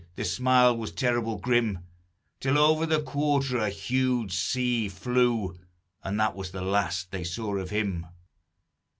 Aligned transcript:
the 0.15 0.25
smile 0.25 0.75
was 0.75 0.91
terrible 0.91 1.37
grim 1.37 1.77
Till 2.39 2.57
over 2.57 2.87
the 2.87 3.03
quarter 3.03 3.59
a 3.59 3.69
huge 3.69 4.33
sea 4.35 4.89
flew; 4.89 5.55
And 6.03 6.19
that 6.19 6.35
was 6.35 6.49
the 6.49 6.63
last 6.63 7.11
they 7.11 7.23
saw 7.23 7.57
of 7.57 7.69
him. 7.69 8.07